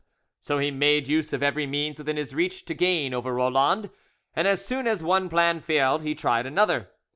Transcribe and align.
So 0.39 0.57
he 0.57 0.71
made 0.71 1.07
use 1.07 1.31
of 1.31 1.43
every 1.43 1.67
means 1.67 1.99
within 1.99 2.17
his 2.17 2.33
reach 2.33 2.65
to 2.65 2.73
gain 2.73 3.13
over 3.13 3.35
Roland, 3.35 3.91
and 4.35 4.47
as 4.47 4.65
soon 4.65 4.87
as 4.87 5.03
one 5.03 5.29
plan 5.29 5.61
failed 5.61 6.01
he 6.01 6.15
tried 6.15 6.47
another. 6.47 6.89